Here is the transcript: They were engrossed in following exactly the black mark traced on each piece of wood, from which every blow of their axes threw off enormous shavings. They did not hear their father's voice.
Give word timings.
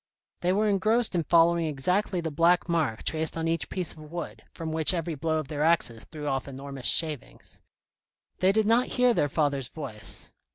They 0.39 0.51
were 0.51 0.67
engrossed 0.67 1.13
in 1.13 1.25
following 1.25 1.67
exactly 1.67 2.21
the 2.21 2.31
black 2.31 2.67
mark 2.67 3.03
traced 3.03 3.37
on 3.37 3.47
each 3.47 3.69
piece 3.69 3.93
of 3.93 3.99
wood, 3.99 4.41
from 4.51 4.71
which 4.71 4.95
every 4.95 5.13
blow 5.13 5.37
of 5.37 5.47
their 5.47 5.61
axes 5.61 6.05
threw 6.05 6.25
off 6.25 6.47
enormous 6.47 6.87
shavings. 6.87 7.61
They 8.39 8.51
did 8.51 8.65
not 8.65 8.87
hear 8.97 9.13
their 9.13 9.29
father's 9.29 9.67
voice. 9.67 10.33